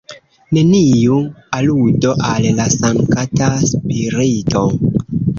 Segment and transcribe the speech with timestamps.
[0.57, 1.17] Neniu
[1.57, 4.65] aludo al la Sankta Spirito.